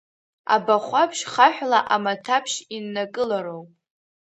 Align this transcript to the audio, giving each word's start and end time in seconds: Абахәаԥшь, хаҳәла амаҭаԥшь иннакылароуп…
Абахәаԥшь, 0.55 1.23
хаҳәла 1.31 1.79
амаҭаԥшь 1.95 2.57
иннакылароуп… 2.75 3.69